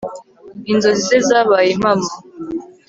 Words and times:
inzozi 0.71 1.03
ze 1.07 1.17
zabaye 1.27 1.69
impamo 1.75 2.09